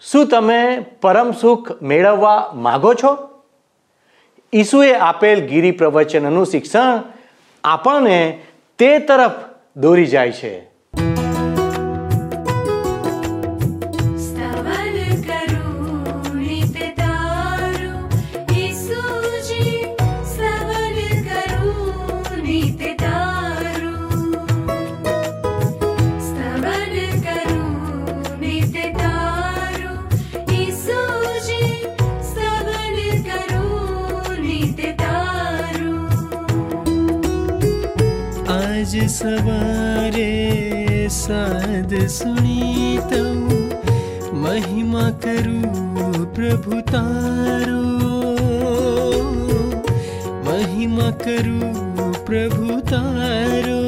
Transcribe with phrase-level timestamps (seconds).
[0.00, 3.28] શું તમે પરમ સુખ મેળવવા માગો છો?
[4.52, 7.02] ઈસુએ આપેલ ગીરી પ્રવચનનું શિક્ષણ
[7.64, 8.38] આપણને
[8.78, 9.32] તે તરફ
[9.76, 10.75] દોરી જાય છે.
[39.08, 40.32] सवारे
[41.10, 43.24] साध सुनीतौ।
[44.36, 45.60] महिमा करु
[46.36, 47.82] प्रभुतारो
[50.46, 51.60] महिमा करु
[52.26, 53.80] प्रभुतारो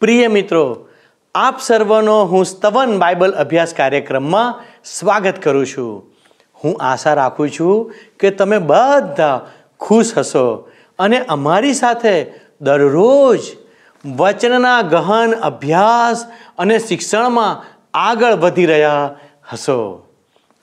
[0.00, 0.88] પ્રિય મિત્રો,
[1.34, 6.14] આપ સર્વનો હું સ્તવન બાઇબલ અભ્યાસ કાર્યક્રમમાં સ્વાગત કરું છું.
[6.64, 9.46] હું આશા રાખું છું કે તમે બધા
[9.80, 13.40] ખુશ હશો અને અમારી સાથે દરરોજ
[14.16, 16.24] વચનના ગહન અભ્યાસ
[16.58, 19.16] અને શિક્ષણમાં આગળ વધી રહ્યા
[19.52, 20.06] હશો.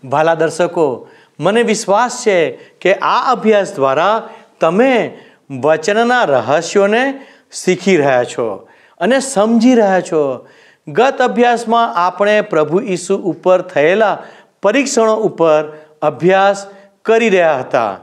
[0.04, 1.08] ભાલા દર્શકો,
[1.40, 4.30] મને વિશ્વાસ છે કે આ અભ્યાસ દ્વારા
[4.62, 5.20] તમે
[5.62, 8.68] વચનના રહસ્યોને શીખી રહ્યા છો.
[9.00, 10.48] અને સમજી રહ્યા છો.
[10.88, 14.24] ગત અભ્યાસમાં આપણે પ્રભુ ઈસુ ઉપર થયેલા
[14.64, 16.68] પરીક્ષણો ઉપર અભ્યાસ
[17.06, 18.00] કરી રહ્યા હતા.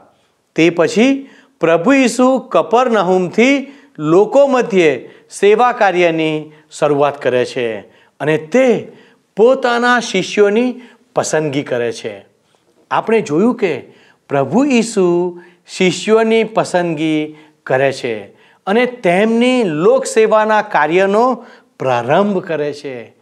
[0.55, 7.81] તે પછી પ્રભુ ઈસુ કપરનહુમથી લોકો મધ્યે સેવા કાર્યની શરૂઆત કરે છે
[8.21, 8.93] અને તે
[9.37, 10.81] પોતાના શિષ્યોની
[11.15, 12.27] પસંદગી કરે છે.
[12.91, 13.93] આપણે જોયું કે
[14.29, 15.41] પ્રભુ ઈસુ
[15.77, 18.42] શિષ્યોની પસંદગી કરે છે.
[18.67, 21.45] અને તેમની લોકસેવાના કાર્યનો
[21.79, 23.15] પ્રારંભ કરે છે.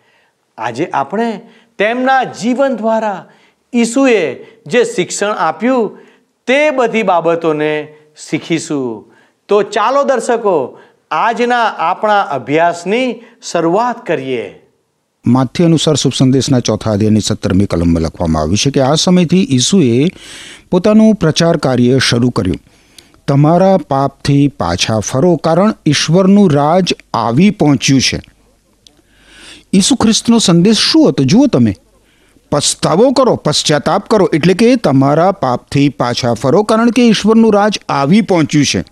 [0.59, 1.41] આજે આપણે
[1.79, 3.27] તેમના જીવન દ્વારા
[3.75, 4.35] ઈસુએ
[4.67, 5.99] જે શિક્ષણ આપ્યું
[6.47, 7.97] તે બધી બાબતોને
[8.31, 9.13] શીખીશું.
[9.49, 10.81] તો ચાલો દર્શકો,
[11.11, 14.63] આજના આપણા અભ્યાસની શરૂઆત કરીએ.
[15.27, 20.07] માથ્ય અનુસાર શુભ સંદેશના ચોથા અધ્યાયની સત્તરમી કલમમાં લખવામાં આવ્યું છે કે આ સમયથી ઈસુએ
[20.71, 22.70] પોતાનું પ્રચાર કાર્ય શરૂ કર્યું.
[23.29, 28.21] તમારા પાપથી પાછા ફરો કારણ ઈશ્વરનું રાજ આવી પહોંચ્યું છે.
[29.73, 31.25] ઈસુ ખ્રિસ્તનો સંદેશ શું હતો?
[31.25, 31.75] જુઓ તમે.
[32.53, 38.21] પસ્તાવો કરો, પશ્ચાતાપ કરો, એટલે કે તમારા પાપથી પાછા ફરો કારણ કે ઈશ્વરનું રાજ આવી
[38.21, 38.85] પહોંચ્યું છે.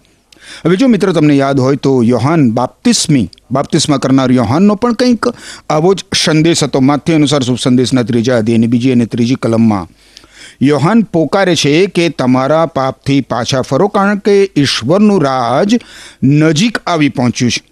[0.66, 5.26] હવે જો મિત્ર તમને યાદ હોય તો યોહાન બાપ્તિસ્મી, બાપ્તિસ્મા કરનાર યોહાનનો પણ કંઈક
[5.70, 6.80] આવો જ સંદેશ હતો.
[6.80, 9.88] માથે અનુસાર શુભ સંદેશના ત્રીજા અધ્યાયની બીજી અને ત્રીજી કલમમાં
[10.62, 15.76] યોહાન પોકારે છે કે તમારા પાપથી પાછા ફરો, કારણ કે ઈશ્વરનું રાજ
[16.22, 17.62] નજીક આવી પહોંચ્યું છે.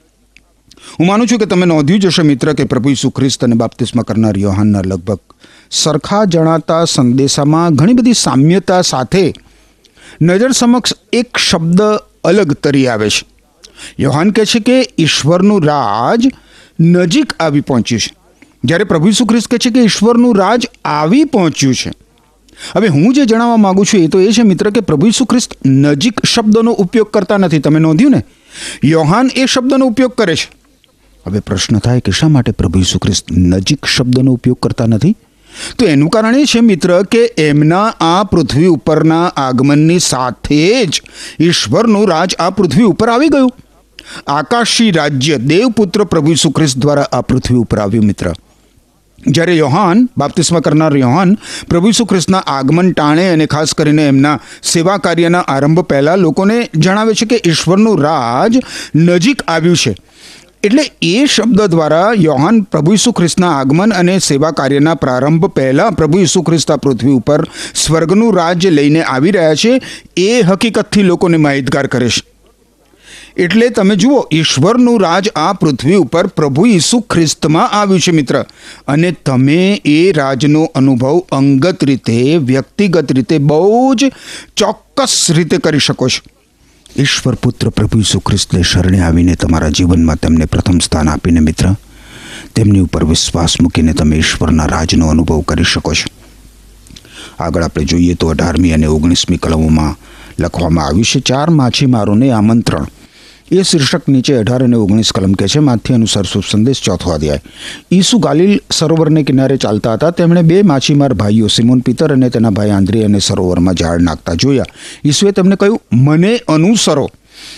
[1.00, 4.38] હું માનું છું કે તમે નોંધ્યું જશે મિત્ર, કે પ્રભુ ઈસુ ખ્રિસ્ત અને બાપ્તિસ્મા કરનાર
[4.38, 5.18] યોહાનના લગભગ
[5.70, 9.34] સરખા જણાતા સંદેશામાં ઘણી બધી સામ્યતા સાથે
[10.22, 11.82] નજર સમક્ષ એક શબ્દ
[12.24, 13.26] અલગ તરી આવે છે.
[13.98, 16.26] યોહાન કહે છે કે ઈશ્વરનું રાજ
[16.80, 18.16] નજીક આવી પહોંચ્યું છે.
[18.64, 22.05] જ્યારે પ્રભુ ઈસુ ખ્રિસ્ત કહે છે કે ઈશ્વરનું રાજ આવી પહોંચ્યું છે.
[22.72, 25.66] હવે હું જે જણાવવા માંગુ છું એ તો એ છે, મિત્ર, કે પ્રભુ ઈસુ ખ્રિસ્ત
[25.66, 27.58] નજીક શબ્દનો ઉપયોગ કરતા નથી.
[27.58, 28.24] તમે નોંધ્યું ને?
[28.84, 30.50] યોહાન એ શબ્દનો ઉપયોગ કરે છે.
[31.26, 35.16] હવે પ્રશ્ન થાય કે શા માટે પ્રભુ ઈસુ ખ્રિસ્ત નજીક શબ્દનો ઉપયોગ કરતા નથી?
[35.78, 41.02] તો એનું કારણ એ છે, મિત્ર, કે એમના આ પૃથ્વી ઉપરના આગમનની સાથે જ
[41.40, 43.52] ઈશ્વરનું રાજ આ પૃથ્વી ઉપર આવી ગયું.
[44.26, 48.32] આકાશી રાજ્ય દેવપુત્ર પ્રભુ ઈસુ ખ્રિસ્ત દ્વારા આ પૃથ્વી ઉપર આવ્યું, મિત્ર.
[49.26, 51.38] જ્યારે યોહાન બાપ્તિસ્મા કરનાર યોહાન
[51.68, 57.14] પ્રભુ ઈસુ ખ્રિસ્તના આગમન ટાણે અને ખાસ કરીને એમના સેવા કાર્યના આરંભ પહેલાં લોકોને જણાવે
[57.14, 58.58] છે કે ઈશ્વરનું રાજ
[58.94, 59.96] નજીક આવ્યું છે.
[60.62, 66.18] એટલે એ શબ્દ દ્વારા યોહાન પ્રભુ ઈસુ ખ્રિસ્તના આગમન અને સેવા કાર્યના પ્રારંભ પહેલાં પ્રભુ
[66.18, 69.82] ઈસુ ખ્રિસ્ત પૃથ્વી ઉપર સ્વર્ગનું રાજ્ય લઈને આવી રહ્યા છે.
[70.16, 72.35] એ હકીકતથી લોકોને માહિતગાર કરે છે.
[73.36, 78.44] એટલે તમે જુઓ, ઈશ્વરનું રાજ આ પૃથ્વી ઉપર પ્રભુ ઈસુ ખ્રિસ્તમાં આવ્યું છે મિત્ર.
[78.88, 84.12] અને તમે એ રાજનો અનુભવ અંગત રીતે, વ્યક્તિગત રીતે બહુ જ
[84.56, 86.22] ચોક્કસ રીતે કરી શકો છો.
[86.96, 91.74] ઈશ્વર પુત્ર પ્રભુ ઈસુ ખ્રિસ્તને શરણે આવીને તમારા જીવનમાં તેમને પ્રથમ સ્થાન આપીને મિત્ર,
[92.54, 96.08] તેમની ઉપર વિશ્વાસ મૂકીને તમે ઈશ્વરના રાજનો અનુભવ કરી શકો છો.
[97.38, 99.96] આગળ આપણે જોઈએ તો અઢારમી અને ઓગણીસમી કલમોમાં
[100.38, 102.86] લખવામાં આવ્યું છે, ચાર માછીમારોને આમંત્રણ.
[103.52, 105.58] એ શીર્ષક નીચે અઢાર અને ઓગણીસ કલમ કે છે.
[105.58, 107.40] માથી અનુસાર શુભ સંદેશ ચોથો અધ્યાય.
[107.92, 110.10] ઈસુ ગાલિલ સરોવરને કિનારે ચાલતા હતા.
[110.10, 114.64] તેમણે બે માછીમાર ભાઈઓ, સિમોન પિતર અને તેના ભાઈ આંદ્રી અને સરોવરમાં ઝાડ નાખતા જોયા.
[115.04, 117.10] ઈસુએ તેમને કહ્યું, મને અનુસરો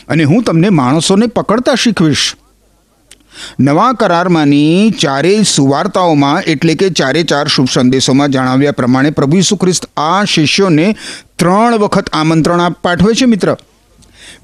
[0.08, 2.37] અને હું તમને માણસોને પકડતા શીખવીશ.
[3.61, 9.87] નવા કરારમાંની ચારેય સુવાર્તાઓમાં, એટલે કે ચારે ચાર શુભ સંદેશોમાં જણાવ્યા પ્રમાણે પ્રભુ ઈસુ ખ્રિસ્ત
[9.96, 10.96] આ શિષ્યોને
[11.38, 13.56] ત્રણ વખત આમંત્રણ પાઠવે છે મિત્ર.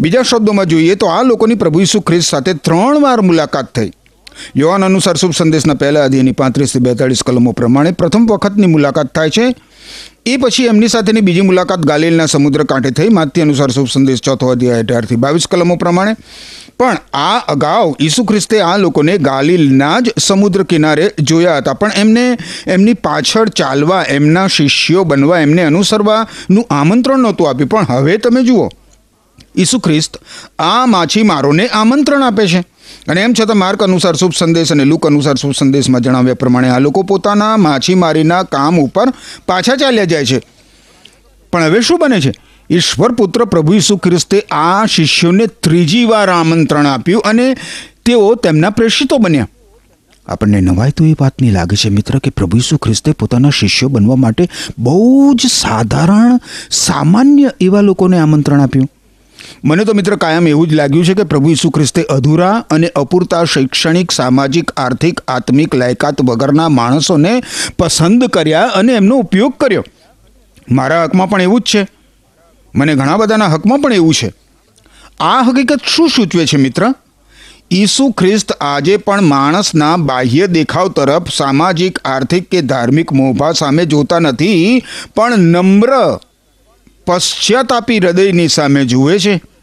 [0.00, 3.93] બીજા શબ્દોમાં જોઈએ તો આ લોકોની પ્રભુ ઈસુ ખ્રિસ્ત સાથે ત્રણ વાર મુલાકાત થઈ.
[4.56, 9.55] યુવાન અનુસાર શુભ સંદેશના પહેલા અધ્યયની પાંત્રીસથી બેતાળીસ કલમો પ્રમાણે પ્રથમ વખતની મુલાકાત થાય છે.
[10.26, 13.08] એ પછી એમની સાથેની બીજી મુલાકાત ગાલિલના સમુદ્ર કાંઠે થઈ.
[13.08, 16.17] માથી અનુસાર શુભ સંદેશ ચોથો અધ્યાય અઢારથી બાવીસ કલમો પ્રમાણે.
[16.79, 21.73] પણ આ અગાઉ ઈસુ ખ્રિસ્તે આ લોકોને ગાલિલના જ સમુદ્ર કિનારે જોયા હતા.
[21.73, 27.70] પણ એમને, એમની પાછળ ચાલવા, એમના શિષ્યો બનવા, એમને અનુસરવાનું આમંત્રણ નહોતું આપ્યું.
[27.70, 28.69] પણ હવે તમે જુઓ
[29.56, 30.16] ઈસુ ખ્રિસ્ત
[30.58, 32.64] આ માછીમારોને આમંત્રણ આપે છે.
[33.08, 36.78] અને એમ છતાં માર્ક અનુસાર શુભ સંદેશ અને લુક અનુસાર શુભ સંદેશમાં જણાવ્યા પ્રમાણે આ
[36.78, 39.04] લોકો પોતાના માછીમારીના કામ ઉપર
[39.46, 40.42] પાછા ચાલ્યા જાય છે.
[41.52, 42.32] પણ હવે શું બને છે?
[42.70, 47.56] ઈશ્વર પુત્ર પ્રભુ ઈસુ ખ્રિસ્તે આ શિષ્યોને ત્રીજી વાર આમંત્રણ આપ્યું અને
[48.04, 49.48] તેઓ તેમના પ્રેષિતો બન્યા.
[50.26, 54.16] આપણને નવાય તો એ વાતની લાગે છે મિત્ર કે પ્રભુ ઈસુ ખ્રિસ્તે પોતાના શિષ્યો બનવા
[54.16, 54.48] માટે
[54.78, 56.40] બહુ જ સાધારણ,
[56.70, 58.88] સામાન્ય એવા લોકોને આમંત્રણ આપ્યું.
[59.64, 63.44] મને તો મિત્ર કાયમ એવું જ લાગ્યું છે કે પ્રભુ ઈસુ ખ્રિસ્તે અધૂરા અને અપૂરતા
[63.44, 67.43] શૈક્ષણિક, સામાજિક, આર્થિક, આત્મિક લાયકાત વગરના માણસોને
[67.78, 69.84] પસંદ કર્યા અને એમનો ઉપયોગ કર્યો.
[70.70, 71.87] મારા હકમાં પણ એવું જ છે.
[72.75, 74.32] મને ઘણા બધાના હકમાં પણ એવું છે.
[75.20, 76.94] આ હકીકત શું સૂચવે છે મિત્ર?
[77.70, 84.19] ઈસુ ખ્રિસ્ત આજે પણ માણસના બાહ્ય દેખાવ તરફ સામાજિક, આર્થિક કે ધાર્મિક મોભા સામે જોતા
[84.19, 84.82] નથી,
[85.14, 85.88] પણ નમ્ર
[87.06, 89.53] પશ્ચાતાપી હૃદયની સામે જુએ છે.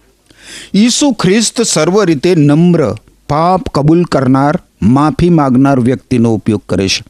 [0.73, 2.95] ઈસુ ખ્રિસ્ત સર્વ રીતે નમ્ર,
[3.29, 7.03] પાપ કબૂલ કરનાર, માફી માગનાર વ્યક્તિનો ઉપયોગ કરે છે.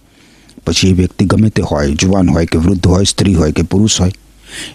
[0.68, 4.02] પછી એ વ્યક્તિ ગમે તે હોય, જુવાન હોય કે વૃદ્ધ હોય, સ્ત્રી હોય કે પુરુષ
[4.02, 4.12] હોય,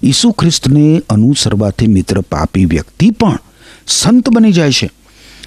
[0.03, 3.39] ઈસુ ખ્રિસ્તને અનુસરવાથી મિત્ર પાપી વ્યક્તિ પણ
[3.87, 4.91] સંત બની જાય છે.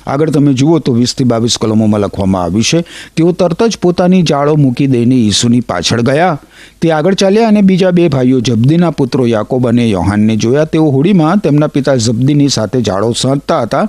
[0.09, 2.81] આગળ તમે જુઓ તો વીસથી બાવીસ કલમોમાં લખવામાં આવ્યું છે,
[3.15, 6.39] તેઓ તરત જ પોતાની જાળો મૂકી દઈને ઈસુની પાછળ ગયા.
[6.81, 10.65] તે આગળ ચાલ્યા અને બીજા બે ભાઈઓ જબ્દીના પુત્રો યાકોબ અને યોહાનને જોયા.
[10.65, 13.87] તેઓ હોડીમાં તેમના પિતા જબ્દીની સાથે જાળો સાંધતા હતા.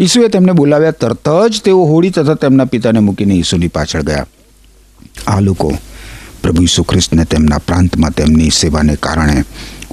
[0.00, 0.90] ઈસુએ તેમને બોલાવ્યા.
[0.90, 4.26] તરત જ તેઓ હોડી તથા તેમના પિતાને મૂકીને ઈસુની પાછળ ગયા.
[5.26, 5.72] આ લોકો
[6.42, 9.44] પ્રભુ ઈસુ ખ્રિસ્તને તેમના પ્રાંતમાં તેમની સેવાને કારણે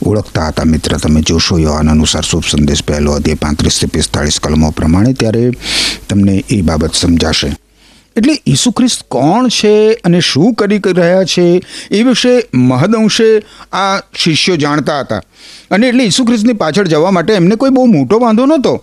[0.05, 5.13] ઓળખતા હતા મિત્ર, તમે જોશો યોહાન અનુસાર શુભ સંદેશ પહેલો અધ્યાય પાંત્રીસથી પિસ્તાળીસ કલમો પ્રમાણે
[5.13, 5.51] ત્યારે
[6.09, 7.55] તમને એ બાબત સમજાશે.
[8.15, 11.61] એટલે ઈસુ ખ્રિસ્ત કોણ છે અને શું કરી રહ્યા છે
[11.91, 13.43] એ વિશે મહદઅંશે
[13.73, 15.21] આ શિષ્યો જાણતા હતા.
[15.71, 18.81] અને એટલે ઈસુ ખ્રિસ્તની પાછળ જવા માટે એમને કોઈ બહુ મોટો વાંધો નહોતો.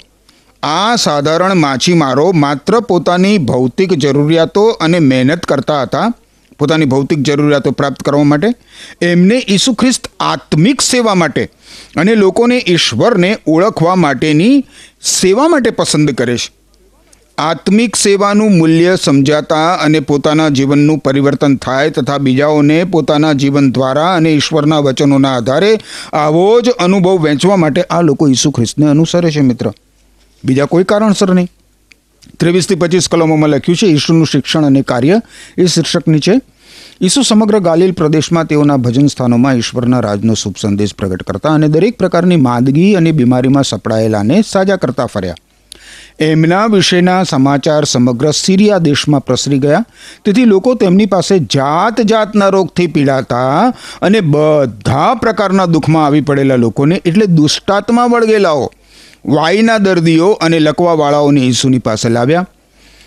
[0.62, 6.12] આ સાધારણ માછીમારો માત્ર પોતાની ભૌતિક જરૂરિયાતો અને મહેનત કરતા હતા
[6.58, 8.48] પોતાની ભૌતિક જરૂરિયાતો પ્રાપ્ત કરવા માટે,
[9.02, 11.50] એમને ઈસુ ખ્રિસ્ત આત્મિક સેવા માટે
[11.96, 14.64] અને લોકોને ઈશ્વરને ઓળખવા માટેની
[15.02, 16.56] સેવા માટે પસંદ કરે છે.
[17.38, 24.32] આત્મિક સેવાનું મૂલ્ય સમજાતા અને પોતાના જીવનનું પરિવર્તન થાય તથા બીજાઓને પોતાના જીવન દ્વારા અને
[24.32, 25.78] ઈશ્વરના વચનોના આધારે
[26.12, 29.72] આવો જ અનુભવ વહેંચવા માટે આ લોકો ઈસુ ખ્રિસ્તને અનુસરે છે મિત્ર.
[30.44, 31.48] બીજા કોઈ કારણસર નહીં.
[32.40, 35.22] ત્રેવીસથી પચીસ કલમોમાં લખ્યું છે, ઈસુનું શિક્ષણ અને કાર્ય
[35.58, 36.34] એ શીર્ષક નીચે
[37.02, 41.98] ઈસુ સમગ્ર ગાલિલ પ્રદેશમાં તેઓના ભજન સ્થાનોમાં ઈશ્વરના રાજનો શુભ સંદેશ પ્રગટ કરતા અને દરેક
[41.98, 45.42] પ્રકારની માંદગી અને બીમારીમાં સપડાયેલાને સાજા કરતા ફર્યા.
[46.20, 49.84] એમના વિશેના સમાચાર સમગ્ર સિરિયા દેશમાં પ્રસરી ગયા.
[50.24, 57.02] તેથી લોકો તેમની પાસે જાત જાતના રોગથી પીડાતા અને બધા પ્રકારના દુઃખમાં આવી પડેલા લોકોને
[57.04, 58.72] એટલે દુષ્ટાત્મા વળગેલાઓ
[59.26, 62.48] વાઈના દર્દીઓ અને લકવાવાળાઓને ઈસુની પાસે લાવ્યા.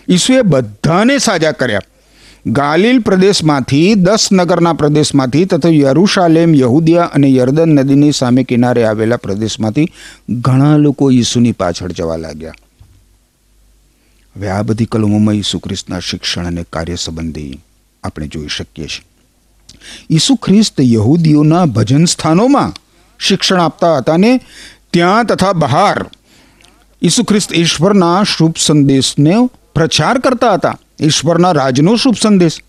[0.09, 1.81] ઈસુએ બધાને સાજા કર્યા.
[2.47, 9.93] ગાલિલ પ્રદેશમાંથી, દસ નગરના પ્રદેશમાંથી તથા યરુશાલેમ, યહુદિયા અને યર્દન નદીની સામે કિનારે આવેલા પ્રદેશમાંથી
[10.29, 12.53] ઘણા લોકો ઈસુની પાછળ જવા લાગ્યા.
[14.35, 17.59] હવે આ બધી કલમોમાં ઈસુ ખ્રિસ્તના શિક્ષણ અને કાર્ય સંબંધી
[18.03, 19.05] આપણે જોઈ શકીએ છીએ.
[20.09, 22.73] ઈસુ ખ્રિસ્ત યહૂદીઓના ભજન સ્થાનોમાં
[23.19, 24.41] શિક્ષણ આપતા હતા ને
[24.93, 26.05] ત્યાં તથા બહાર
[27.03, 29.35] ઈસુ ખ્રિસ્ત ઈશ્વરના શુભ સંદેશને
[29.75, 30.79] પ્રચાર કરતા હતા.
[31.01, 32.61] ઈશ્વરના રાજનો શુભ સંદેશ.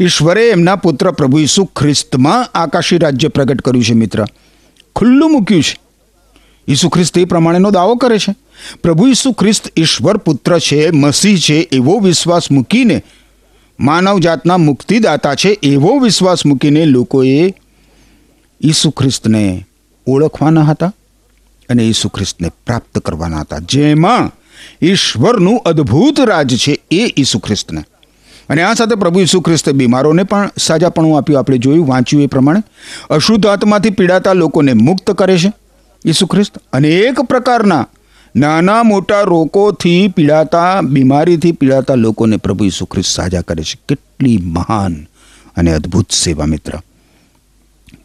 [0.00, 4.24] ઈશ્વરે એમના પુત્ર પ્રભુ ઈસુ ખ્રિસ્તમાં આકાશી રાજ્ય પ્રગટ કર્યું છે મિત્ર.
[4.96, 5.80] ખુલ્લું મૂક્યું છે.
[6.68, 8.34] ઈસુ ખ્રિસ્ત એ પ્રમાણેનો દાવો કરે છે.
[8.82, 13.04] પ્રભુ ઈસુ ખ્રિસ્ત ઈશ્વર પુત્ર છે, મસીહ છે, એવો વિશ્વાસ મૂકીને,
[13.80, 17.54] માનવ જાતના મુક્તિદાતા છે, એવો વિશ્વાસ મૂકીને લોકોએ
[18.64, 19.66] ઈસુ ખ્રિસ્તને
[20.06, 20.92] ઓળખવાના હતા.
[21.70, 23.58] અને ઈસુ ખ્રિસ્તને પ્રાપ્ત કરવાના હતા.
[23.58, 24.30] જેમાં
[24.82, 27.84] ઈશ્વરનું અદ્ભુત રાજ છે એ ઈસુ ખ્રિસ્તને
[28.48, 31.38] અને આ સાથે પ્રભુ ઈસુ ખ્રિસ્તે બીમારોને પણ સાજાપણું આપ્યું.
[31.38, 32.62] આપણે જોયું, વાંચ્યું એ પ્રમાણે.
[33.10, 35.52] અશુદ્ધ આત્માથી પીડાતા લોકોને મુક્ત કરે છે
[36.06, 37.86] ઈસુ ખ્રિસ્ત અને એક પ્રકારના
[38.36, 43.80] નાના મોટા રોગોથી પીડાતા, બીમારીથી પીડાતા લોકોને પ્રભુ ઈસુ ખ્રિસ્ત સાજા કરે છે.
[43.88, 45.06] કેટલી મહાન
[45.56, 46.72] અને અદ્ભુત સેવા મિત્ર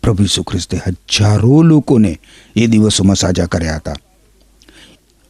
[0.05, 2.19] પ્રભુ ઈસુ ખ્રિસ્તે હજારો લોકોને
[2.55, 3.93] એ દિવસોમાં સાજા કર્યા હતા.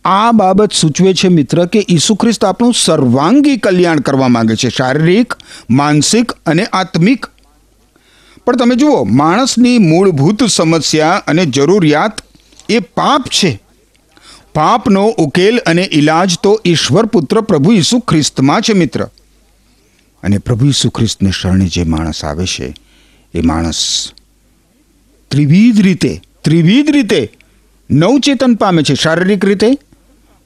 [0.05, 4.69] આ બાબત સૂચવે છે મિત્ર કે ઈસુ ખ્રિસ્ત આપણું સર્વાંગી કલ્યાણ કરવા માંગે છે.
[4.69, 5.33] શારીરિક,
[5.69, 7.25] માનસિક અને આત્મિક.
[8.45, 12.21] પણ તમે જુઓ, માણસની મૂળભૂત સમસ્યા અને જરૂરિયાત
[12.69, 13.51] એ પાપ છે.
[14.53, 19.07] પાપનો ઉકેલ અને ઈલાજ તો ઈશ્વર પુત્ર પ્રભુ ઈસુ ખ્રિસ્તમાં છે મિત્ર.
[20.23, 22.73] અને પ્રભુ ઈસુ ખ્રિસ્તને શરણે જે માણસ આવે છે,
[23.33, 23.81] એ માણસ
[25.31, 27.31] ત્રિવિધ રીતે ત્રિવિધ રીતે
[27.91, 28.95] નવચેતન પામે છે.
[28.95, 29.67] શારીરિક રીતે,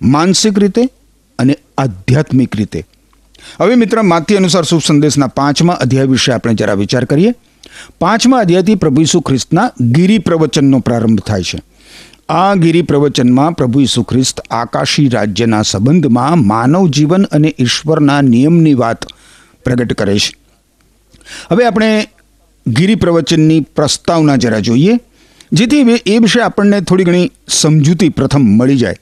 [0.01, 0.81] માનસિક રીતે
[1.39, 2.86] અને આધ્યાત્મિક રીતે.
[3.62, 7.33] હવે મિત્ર માથ્ય અનુસાર શુભ સંદેશના પાંચમા અધ્યાય વિશે આપણે જરા વિચાર કરીએ.
[8.00, 11.62] પાંચમા અધ્યાયથી પ્રભુ ઈસુ ખ્રિસ્તના ગિરી પ્રવચનનો પ્રારંભ થાય છે.
[12.29, 19.05] આ ગિરી પ્રવચનમાં પ્રભુ ઈસુ ખ્રિસ્ત આકાશી રાજ્યના સંબંધમાં માનવ જીવન અને ઈશ્વરના નિયમની વાત
[19.65, 20.36] પ્રગટ કરે છે.
[21.51, 22.07] હવે આપણે
[22.68, 25.00] ગિરી પ્રવચનની પ્રસ્તાવના જરા જોઈએ,
[25.51, 28.96] જેથી એ વિશે આપણને થોડી ઘણી સમજૂતી પ્રથમ મળી જાય.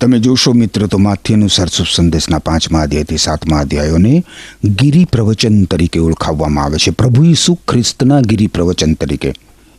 [0.00, 4.24] તમે જોશો મિત્ર તો માથ્યનું શુભ સંદેશના પાંચમા અધ્યાયથી સાતમા અધ્યાયોને
[4.64, 6.90] ગિરી પ્રવચન તરીકે ઓળખાવવામાં આવે છે.
[6.90, 9.32] પ્રભુ ઈસુ ખ્રિસ્તના ગિરી પ્રવચન તરીકે.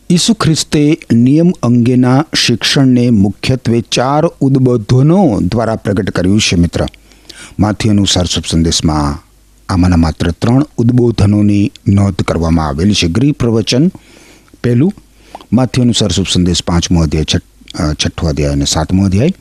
[0.10, 6.86] ઈસુ ખ્રિસ્તે નિયમ અંગેના શિક્ષણને મુખ્યત્વે ચાર ઉદ્બોધનો દ્વારા પ્રગટ કર્યું છે મિત્ર.
[7.60, 9.27] માથ્યનું શુભ સંદેશમાં
[9.70, 13.08] આમાંના માત્ર ત્રણ ઉદ્બોધનોની નોંધ કરવામાં આવેલી છે.
[13.08, 13.92] ગિરી પ્રવચન
[14.64, 14.94] પહેલું
[15.54, 17.44] માથ્યુ અનુસાર શુભ સંદેશ પાંચમો અધ્યાય, છઠ
[17.94, 19.34] છઠ્ઠો અધ્યાય અને સાતમો અધ્યાય.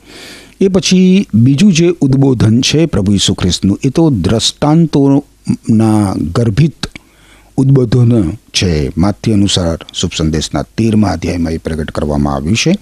[0.61, 6.87] એ પછી બીજું જે ઉદ્બોધન છે પ્રભુ ઈસુ ખ્રિસ્તનું, એ તો દ્રષ્ટાંતોના ગર્ભિત
[7.57, 8.91] ઉદ્બોધન છે.
[8.97, 12.75] માથ્ય અનુસાર શુભ સંદેશના તેરમા અધ્યાયમાં એ પ્રગટ કરવામાં આવ્યું છે.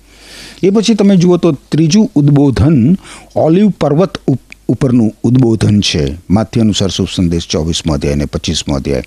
[0.63, 2.97] એ પછી તમે જુઓ તો ત્રીજું ઉદ્બોધન
[3.35, 4.17] ઓલિવ પર્વત
[4.67, 6.17] ઉપરનું ઉદ્બોધન છે.
[6.29, 9.03] માથ્ય અનુસાર શુભ સંદેશ ચોવીસમો અધ્યાય અને પચીસમો અધ્યાય.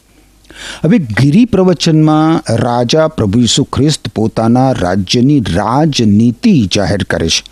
[0.84, 7.44] હવે ગિરી પ્રવચનમાં રાજા પ્રભુ ઈસુ ખ્રિસ્ત પોતાના રાજ્યની રાજનીતિ જાહેર કરે છે.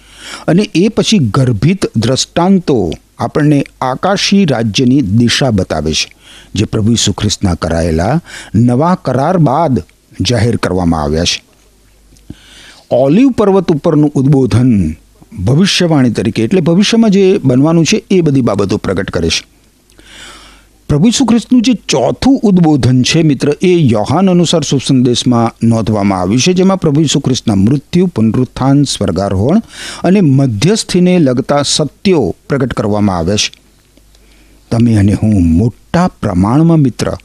[0.49, 6.15] અને એ પછી ગર્ભિત દ્રષ્ટાંતો આપણને આકાશી રાજ્યની દિશા બતાવે છે.
[6.55, 8.21] જે પ્રભુ ઈસુ ખ્રિસ્તના કરાયેલા
[8.55, 9.83] નવા કરાર બાદ
[10.21, 11.43] જાહેર કરવામાં આવ્યા છે.
[12.91, 14.93] ઓલિવ પર્વત ઉપરનું ઉદ્બોધન
[15.45, 19.57] ભવિષ્યવાણી તરીકે, એટલે ભવિષ્યમાં જે બનવાનું છે એ બધી બાબતો પ્રગટ કરે છે.
[20.89, 26.41] પ્રભુ ઈસુ ખ્રિસ્તનું જે ચોથું ઉદ્બોધન છે મિત્ર, એ યોહાન અનુસાર શુભ સંદેશમાં નોંધવામાં આવ્યું
[26.41, 29.63] છે, જેમાં પ્રભુ ઈસુ ખ્રિસ્તના મૃત્યુ, પુનરુત્થાન, સ્વર્ગારોહણ
[30.05, 33.53] અને મધ્યસ્થીને લગતા સત્યો પ્રગટ કરવામાં આવ્યા છે.
[34.71, 37.17] તમે અને હું મોટા પ્રમાણમાં મિત્ર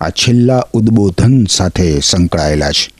[0.00, 2.99] આ છેલ્લા ઉદ્બોધન સાથે સંકળાયેલા છે.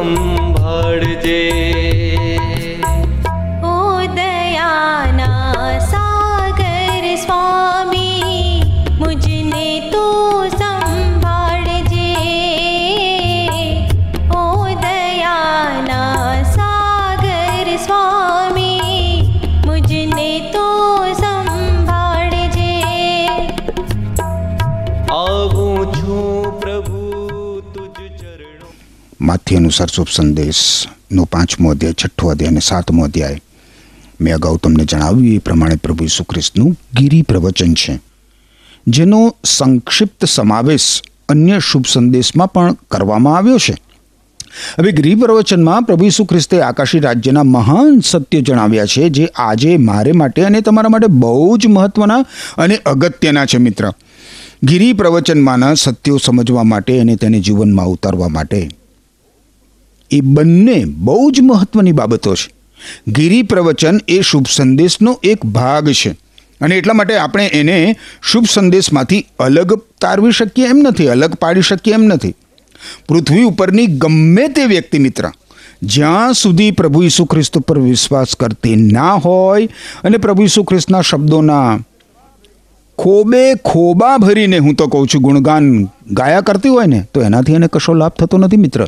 [0.00, 0.49] come
[29.20, 33.40] માથ્યનું સરસુપ સંદેશનો પાંચમો અધ્યાય, છઠ્ઠો અધ્યાય અને સાતમો અધ્યાય.
[34.20, 38.00] મેં અગાઉ તમને જણાવ્યું એ પ્રમાણે પ્રભુ ઈસુ ખ્રિસ્તનું ગીરી પ્રવચન છે.
[38.86, 43.76] જેનો સંક્ષિપ્ત સમાવેશ અન્ય શુભ સંદેશમાં પણ કરવામાં આવ્યો છે.
[44.78, 50.42] હવે ગીરી પ્રવચનમાં પ્રભુ ઈસુખ્રિસ્તે આકાશી રાજ્યના મહાન સત્ય જણાવ્યા છે જે આજે મારે માટે
[50.42, 52.24] અને તમારા માટે બહુ જ મહત્ત્વના
[52.58, 53.92] અને અગત્યના છે મિત્ર.
[54.62, 58.70] ગીરી પ્રવચનમાંના સત્યો સમજવા માટે અને તેને જીવનમાં ઉતારવા માટે
[60.10, 62.52] એ બંને બહુ જ મહત્ત્વની બાબતો છે.
[63.08, 66.10] ગિરી પ્રવચન એ શુભ સંદેશનો એક ભાગ છે.
[66.60, 71.94] અને એટલા માટે આપણે એને શુભ સંદેશમાંથી અલગ તારવી શકીએ એમ નથી, અલગ પાડી શકીએ
[71.94, 72.34] એમ નથી.
[73.08, 75.30] પૃથ્વી ઉપરની ગમે તે વ્યક્તિ મિત્ર,
[75.82, 79.68] જ્યાં સુધી પ્રભુ ઈસુ ખ્રિસ્ત પર વિશ્વાસ કરતી ના હોય
[80.04, 81.80] અને પ્રભુ ઈસુ ખ્રિસ્તના શબ્દોના
[83.02, 87.66] ખોબે ખોબા ભરીને હું તો કહું છું, ગુણગાન ગાયા કરતી હોય ને, તો એનાથી એને
[87.66, 88.86] કશો લાભ થતો નથી મિત્ર.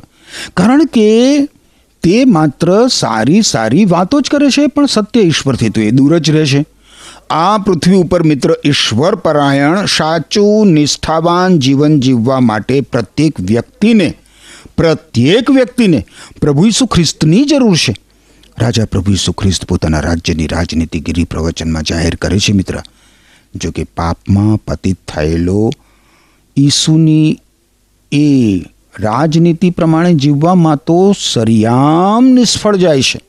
[0.57, 1.09] કારણ કે
[2.03, 6.31] તે માત્ર સારી સારી વાતો જ કરે છે, પણ સત્ય ઈશ્વરથી તો એ દૂર જ
[6.31, 6.64] રહે છે.
[7.31, 14.14] આ પૃથ્વી ઉપર મિત્ર ઈશ્વર પરાયણ, સાચું, નિષ્ઠાવાન જીવન જીવવા માટે પ્રત્યેક વ્યક્તિને
[14.77, 16.07] પ્રત્યેક વ્યક્તિને
[16.40, 17.94] પ્રભુ ઈસુ ખ્રિસ્તની જરૂર છે.
[18.59, 22.83] રાજા પ્રભુ ઈસુ ખ્રિસ્ત પોતાના રાજ્યની રાજનીતિગીરી પ્રવચનમાં જાહેર કરે છે મિત્ર.
[23.54, 25.70] જો કે પાપમાં પતિત થયેલો
[26.58, 27.40] ઈસુની
[28.12, 28.62] એ
[29.00, 33.20] રાજનીતિ પ્રમાણે જીવવામાં તો સરિયામ નિષ્ફળ જાય છે.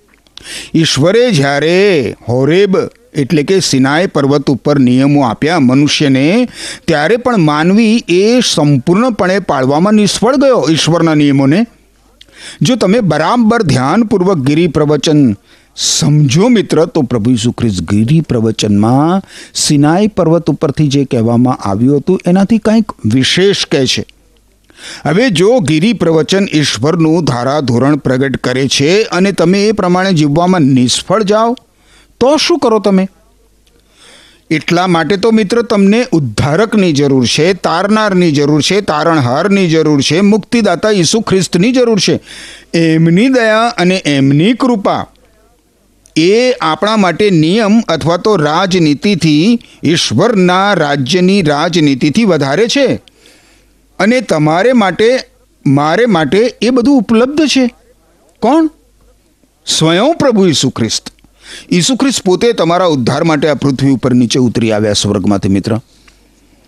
[0.76, 2.78] ઈશ્વરે જ્યારે હોરેબ
[3.14, 6.48] એટલે કે સિનાય પર્વત ઉપર નિયમો આપ્યા મનુષ્યને,
[6.88, 11.66] ત્યારે પણ માનવી એ સંપૂર્ણપણે પાળવામાં નિષ્ફળ ગયો ઈશ્વરના નિયમોને.
[12.62, 15.38] જો તમે બરાબર ધ્યાનપૂર્વક ગિરિ પ્રવચન
[15.76, 19.22] સમજો મિત્ર, તો પ્રભુ ઈસુ ખ્રિસ્ત ગિરી પ્રવચનમાં
[19.54, 24.06] સિનાઈ પર્વત ઉપરથી જે કહેવામાં આવ્યું હતું, એનાથી કંઈક વિશેષ કહે છે.
[25.06, 31.24] હવે જો ગીરી પ્રવચન ઈશ્વરનું ધારાધોરણ પ્રગટ કરે છે અને તમે એ પ્રમાણે જીવવામાં નિષ્ફળ
[31.24, 31.56] જાઓ,
[32.20, 33.08] તો શું કરો તમે?
[34.50, 40.92] એટલા માટે તો મિત્ર, તમને ઉદ્ધારકની જરૂર છે, તારનારની જરૂર છે, તારણહારની જરૂર છે, મુક્તિદાતા
[40.92, 42.20] ઈસુ ખ્રિસ્તની જરૂર છે.
[42.74, 45.08] એમની દયા અને એમની કૃપા
[46.16, 53.00] એ આપણા માટે નિયમ અથવા તો રાજનીતિથી, ઈશ્વરના રાજ્યની રાજનીતિથી વધારે છે.
[54.00, 55.20] અને તમારે માટે,
[55.68, 57.68] મારે માટે એ બધું ઉપલબ્ધ છે.
[58.40, 58.70] કોણ?
[59.66, 61.10] સ્વયં પ્રભુ ઈસુ ખ્રિસ્ત
[61.72, 65.78] ઈસુ ખ્રિસ્ત પોતે તમારા ઉદ્ધાર માટે આ પૃથ્વી ઉપર નીચે ઉતરી આવ્યા સ્વર્ગમાંથી, મિત્ર.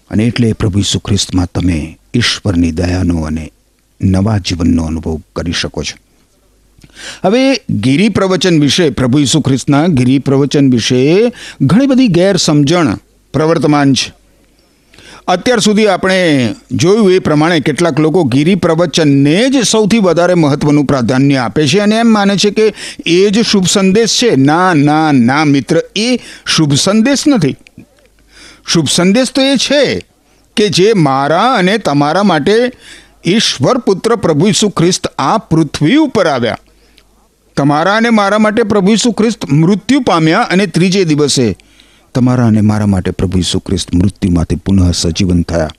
[0.09, 3.51] અને એટલે પ્રભુ ઈસુ ખ્રિસ્તમાં તમે ઈશ્વરની દયાનો અને
[4.01, 6.14] નવા જીવનનો અનુભવ કરી શકો છો.
[7.25, 12.95] હવે ગિરી પ્રવચન વિશે, પ્રભુ ઈસુ ખ્રિસ્તના ગિરી પ્રવચન વિશે ઘણી બધી ગેરસમજણ
[13.33, 14.13] પ્રવર્તમાન છે.
[15.27, 21.35] અત્યાર સુધી આપણે જોયું એ પ્રમાણે કેટલાક લોકો ગિરી પ્રવચનને જ સૌથી વધારે મહત્વનું પ્રાધાન્ય
[21.35, 22.73] આપે છે અને એમ માને છે કે
[23.05, 24.35] એ જ શુભ સંદેશ છે.
[24.35, 27.55] ના ના ના, મિત્ર, એ શુભ સંદેશ નથી.
[28.67, 30.05] શુભ સંદેશ તો એ છે
[30.55, 32.71] કે જે મારા અને તમારા માટે
[33.27, 36.57] ઈશ્વર પુત્ર પ્રભુ ઈસુ ખ્રિસ્ત આ પૃથ્વી ઉપર આવ્યા.
[37.57, 41.57] તમારા અને મારા માટે પ્રભુ ઈસુ ખ્રિસ્ત મૃત્યુ પામ્યા અને ત્રીજે દિવસે
[42.13, 45.69] તમારા અને મારા માટે પ્રભુ ઈસુ ખ્રિસ્ત મૃત્યુમાંથી પુનઃ સજીવન થયા.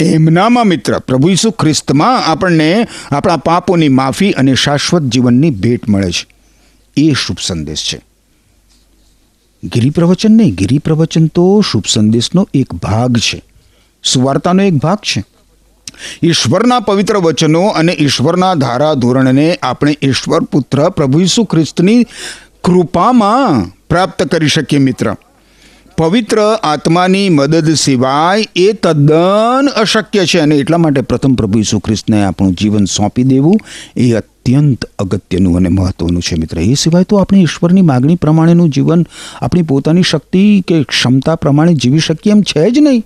[0.00, 6.26] એમનામાં મિત્ર, પ્રભુ ઈસુ ખ્રિસ્તમાં આપણને આપણા પાપોની માફી અને શાશ્વત જીવનની ભેટ મળે છે.
[6.96, 8.00] એ શુભ સંદેશ છે.
[9.64, 13.42] ગિરિપ્રવચન નહીં, ગિરિપ્રવચન તો શુભ સંદેશનો એક ભાગ છે.
[14.04, 15.24] સુવાર્તાનો એક ભાગ છે.
[16.22, 22.06] ઈશ્વરના પવિત્ર વચનો અને ઈશ્વરના ધારા ધોરણને આપણે ઈશ્વર પુત્ર પ્રભુ ઈસુ ખ્રિસ્તની
[22.64, 25.16] કૃપામાં પ્રાપ્ત કરી શકીએ મિત્ર.
[25.98, 32.24] પવિત્ર આત્માની મદદ સિવાય એ તદ્દન અશક્ય છે અને એટલા માટે પ્રથમ પ્રભુ ઈસુ ખ્રિસ્તને
[32.24, 33.60] આપણું જીવન સોંપી દેવું
[33.96, 36.58] એ અત્યંત અગત્યનું અને મહત્વનું છે મિત્ર.
[36.58, 39.06] એ સિવાય તો આપણે ઈશ્વરની માગણી પ્રમાણેનું જીવન,
[39.40, 43.04] આપણી પોતાની શક્તિ કે ક્ષમતા પ્રમાણે જીવી શકીએ એમ છે જ નહીં.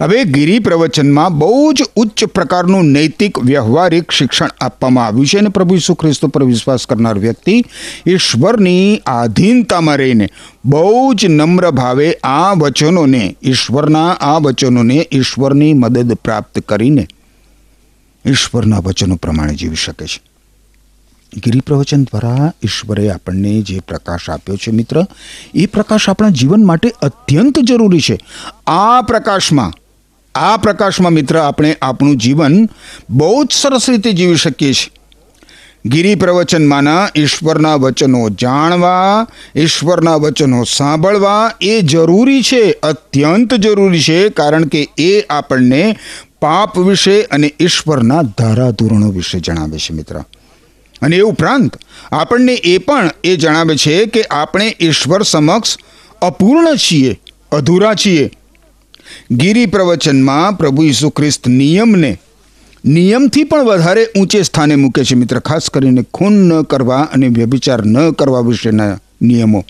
[0.00, 5.74] હવે ગિરી પ્રવચનમાં બહુ જ ઉચ્ચ પ્રકારનું નૈતિક વ્યવહારિક શિક્ષણ આપવામાં આવ્યું છે અને પ્રભુ
[5.74, 7.64] ઈસુ ખ્રિસ્ત પર વિશ્વાસ કરનાર વ્યક્તિ
[8.06, 10.28] ઈશ્વરની આધીનતામાં રહીને
[10.64, 17.08] બહુ જ નમ્ર ભાવે આ વચનોને, ઈશ્વરના આ વચનોને ઈશ્વરની મદદ પ્રાપ્ત કરીને
[18.26, 20.20] ઈશ્વરના વચનો પ્રમાણે જીવી શકે છે.
[21.44, 25.06] ગિરી પ્રવચન દ્વારા ઈશ્વરે આપણને જે પ્રકાશ આપ્યો છે મિત્ર,
[25.54, 28.18] એ પ્રકાશ આપણા જીવન માટે અત્યંત જરૂરી છે.
[28.66, 29.72] આ પ્રકાશમાં
[30.34, 32.68] આ પ્રકાશમાં મિત્ર આપણે આપણું જીવન
[33.10, 34.90] બહુ જ સરસ રીતે જીવી શકીએ છીએ.
[35.86, 44.64] ગિરી પ્રવચનમાંના ઈશ્વરના વચનો જાણવા, ઈશ્વરના વચનો સાંભળવા એ જરૂરી છે, અત્યંત જરૂરી છે, કારણ
[44.64, 45.98] કે એ આપણને
[46.40, 50.24] પાપ વિશે અને ઈશ્વરના ધારાધોરણો વિશે જણાવે છે મિત્ર.
[51.02, 51.76] અને એ ઉપરાંત
[52.12, 55.78] આપણને એ પણ એ જણાવે છે કે આપણે ઈશ્વર સમક્ષ
[56.22, 57.20] અપૂર્ણ છીએ,
[57.52, 58.30] અધૂરા છીએ.
[59.30, 62.18] ગિરી પ્રવચનમાં પ્રભુ ઈસુ ખ્રિસ્ત નિયમને,
[62.84, 67.86] નિયમથી પણ વધારે ઊંચે સ્થાને મૂકે છે મિત્ર, ખાસ કરીને ખૂન ન કરવા અને વ્યભિચાર
[67.86, 69.64] ન કરવા વિશેના નિયમો.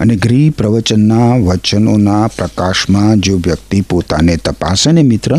[0.00, 5.38] અને ગિરી પ્રવચનના વચનોના પ્રકાશમાં જો વ્યક્તિ પોતાને તપાસે ને મિત્ર,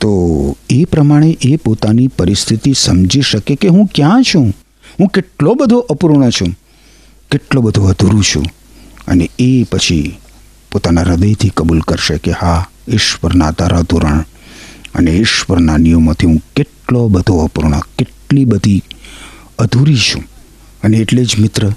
[0.00, 4.54] તો એ પ્રમાણે એ પોતાની પરિસ્થિતિ સમજી શકે કે હું ક્યાં છું?
[5.00, 6.58] હું કેટલો બધો અપૂર્ણ છું?
[7.30, 8.44] કેટલો બધો અધૂરું છું?
[9.08, 10.19] અને એ પછી
[10.72, 14.24] પોતાના હૃદયથી કબૂલ કરશે કે હા, ઈશ્વરના ધારાધોરણ
[14.94, 18.82] અને ઈશ્વરના નિયમોથી હું કેટલો બધો અપૂર્ણ, કેટલી બધી
[19.58, 20.24] અધૂરી છું.
[20.82, 21.72] અને એટલે જ મિત્ર,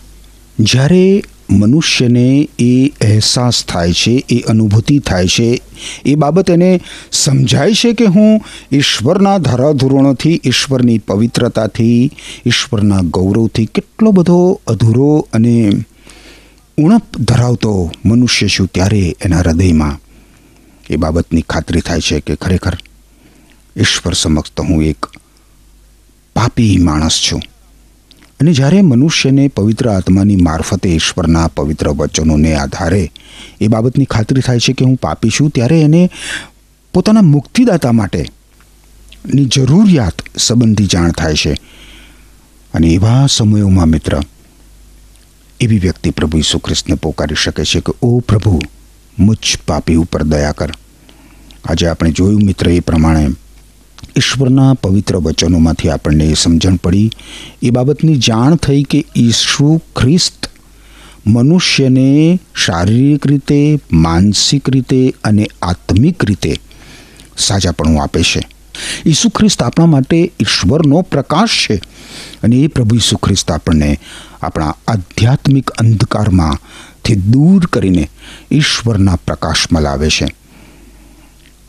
[0.59, 5.61] જ્યારે મનુષ્યને એ અહેસાસ થાય છે, એ અનુભૂતિ થાય છે,
[6.05, 12.11] એ બાબત એને સમજાય છે કે હું ઈશ્વરના ધારાધોરણોથી, ઈશ્વરની પવિત્રતાથી,
[12.45, 15.71] ઈશ્વરના ગૌરવથી કેટલો બધો અધૂરો અને
[16.77, 19.99] ઉણપ ધરાવતો મનુષ્ય છું ત્યારે એના હૃદયમાં.
[20.89, 22.77] એ બાબતની ખાતરી થાય છે કે ખરેખર
[23.77, 25.05] ઈશ્વર સમક્ષ તો હું એક
[26.35, 27.41] પાપી માણસ છું.
[28.39, 33.11] અને જ્યારે મનુષ્યને પવિત્ર આત્માની મારફતે ઈશ્વરના પવિત્ર વચનોને આધારે
[33.61, 36.09] એ બાબતની ખાતરી થાય છે કે હું પાપી છું, ત્યારે એને
[36.93, 41.53] પોતાના મુક્તિદાતા માટેની જરૂરિયાત સંબંધી જાણ થાય છે.
[42.73, 44.21] અને એવા સમયોમાં મિત્ર
[45.63, 48.61] એવી વ્યક્તિ પ્રભુ ઈસુ ખ્રિસ્તને પોકારી શકે છે કે, ઓ પ્રભુ
[49.19, 50.71] મુજ પાપી ઉપર દયા કર.
[51.65, 53.27] આજે આપણે જોયું મિત્ર એ પ્રમાણે
[54.17, 57.11] ઈશ્વરના પવિત્ર વચનોમાંથી આપણને એ સમજણ પડી.
[57.61, 60.49] એ બાબતની જાણ થઈ કે ઈસુ ખ્રિસ્ત
[61.27, 66.55] મનુષ્યને શારીરિક રીતે, માનસિક રીતે અને આત્મિક રીતે
[67.37, 68.41] સાજાપણું આપે છે.
[69.05, 71.81] ઈસુ ખ્રિસ્ત આપણા માટે ઈશ્વરનો પ્રકાશ છે.
[72.43, 73.99] અને એ પ્રભુ ઈસુ ખ્રિસ્ત આપણને
[74.41, 78.09] આપણા આધ્યાત્મિક અંધકારમાંથી દૂર કરીને
[78.51, 80.25] ઈશ્વરના પ્રકાશમાં લાવે છે.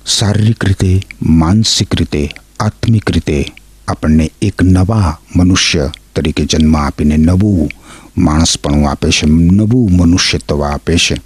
[0.06, 3.46] શારીરિક રીતે, માનસિક રીતે, આત્મિક રીતે
[3.88, 7.70] આપણને એક નવા મનુષ્ય તરીકે જન્મ આપીને નવું
[8.18, 11.16] માણસપણું આપે છે, નવું મનુષ્યત્વ આપે છે.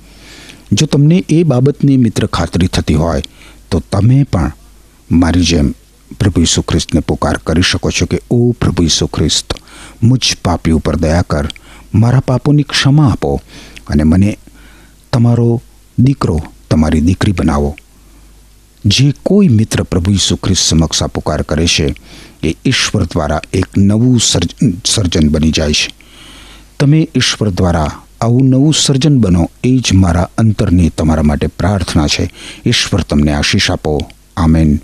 [0.72, 3.22] જો તમને એ બાબતની મિત્ર ખાતરી થતી હોય,
[3.70, 4.52] તો તમે પણ
[5.11, 5.75] મારી જેમ
[6.21, 9.55] પ્રભુ ઈસુ ખ્રિસ્તને પુકાર કરી શકો છો કે, ઓ પ્રભુ ઈસુ ખ્રિસ્ત
[10.03, 11.49] મુજ પાપી ઉપર દયા કર,
[11.94, 13.40] મારા પાપોની ક્ષમા આપો
[13.88, 14.38] અને મને
[15.12, 15.62] તમારો
[15.99, 16.40] દીકરો,
[16.71, 17.77] તમારી દીકરી બનાવો.
[18.85, 21.94] જે કોઈ મિત્ર પ્રભુ ઈસુ ખ્રિસ્ત સમક્ષ આ પુકાર કરે છે,
[22.42, 24.21] એ ઈશ્વર દ્વારા એક નવું
[24.85, 25.94] સર્જન બની જાય છે.
[26.81, 27.90] તમે ઈશ્વર દ્વારા
[28.21, 32.33] આવું નવું સર્જન બનો, એ જ મારા અંતરની તમારા માટે પ્રાર્થના છે.
[32.66, 34.11] ઈશ્વર તમને આશીષ આપો.
[34.37, 34.79] આમેન.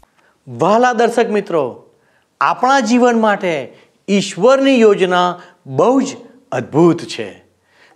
[0.48, 1.84] વહાલા દર્શક મિત્રો,
[2.40, 3.72] આપણા જીવન માટે
[4.08, 6.16] ઈશ્વરની યોજના બહુ જ
[6.52, 7.44] અદ્ભુત છે.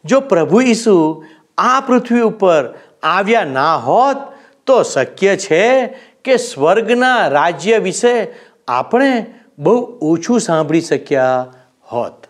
[0.04, 1.24] જો પ્રભુ ઈસુ
[1.58, 4.16] આ પૃથ્વી ઉપર આવ્યા ના હોત,
[4.66, 5.86] તો શક્ય છે
[6.24, 8.34] કે સ્વર્ગના રાજ્ય વિશે
[8.68, 11.52] આપણે બહુ ઓછું સાંભળી શક્યા
[11.92, 12.26] હોત.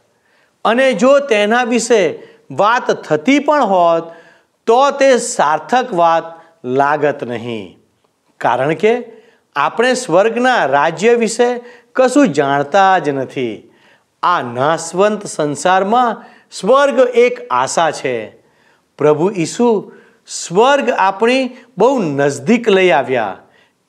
[0.64, 4.12] અને જો તેના વિશે વાત થતી પણ હોત,
[4.66, 6.24] તો તે સાર્થક વાત
[6.64, 7.78] લાગત નહીં.
[8.38, 9.17] કારણ કે
[9.58, 11.60] આપણે સ્વર્ગના રાજ્ય વિશે
[11.92, 13.70] કશું જાણતા જ નથી.
[14.22, 18.28] આ નાશવંત સંસારમાં સ્વર્ગ એક આશા છે.
[18.98, 19.92] પ્રભુ ઈસુ
[20.26, 23.36] સ્વર્ગ આપણી બહુ નજદીક લઈ આવ્યા.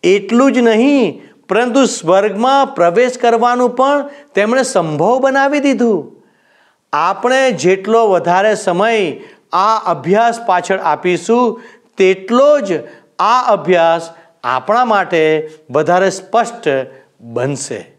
[0.04, 6.24] એટલું જ નહીં, પરંતુ સ્વર્ગમાં પ્રવેશ કરવાનું પણ તેમણે સંભવ બનાવી દીધું.
[6.94, 9.12] આપણે જેટલો વધારે સમય
[9.54, 11.62] આ અભ્યાસ પાછળ આપીશું,
[11.98, 12.74] તેટલો જ
[13.20, 14.10] આ અભ્યાસ
[14.44, 16.68] આપણા માટે વધારે સ્પષ્ટ
[17.22, 17.96] બનશે.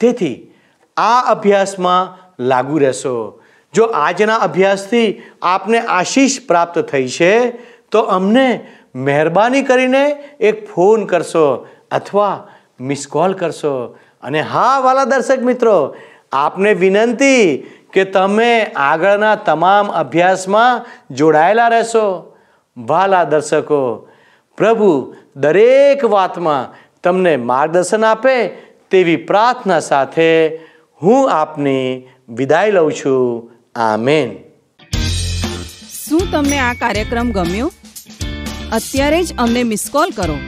[0.00, 0.54] તેથી
[0.96, 3.42] આ અભ્યાસમાં લાગુ રહેશો.
[3.74, 7.50] જો આજના અભ્યાસથી આપને આશીષ પ્રાપ્ત થઈ છે,
[7.90, 12.48] તો અમને મહેરબાની કરીને એક ફોન કરશો અથવા
[12.80, 13.98] મિસ કોલ કરશો.
[14.22, 15.96] અને હા, વાલા દર્શક મિત્રો,
[16.32, 22.36] આપને વિનંતી કે તમે આગળના તમામ અભ્યાસમાં જોડાયેલા રહેશો.
[22.76, 24.08] વાલા દર્શકો
[24.60, 28.48] પ્રભુ દરેક વાતમાં તમને માર્ગદર્શન આપે
[28.90, 30.56] તેવી પ્રાર્થના સાથે
[31.02, 33.50] હું આપની વિદાય લઉં છું.
[33.74, 34.28] આમેન.
[36.06, 37.72] શું તમને આ કાર્યક્રમ ગમ્યો?
[38.72, 40.38] અત્યારે જ અમને મિસ કોલ કરો.